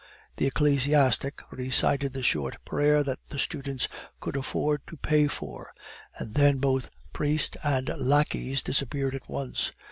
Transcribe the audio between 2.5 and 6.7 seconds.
prayer that the students could afford to pay for, and then